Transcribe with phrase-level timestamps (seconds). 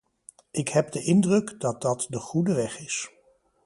[0.51, 3.09] Ik heb de indruk dat dat de goede weg is.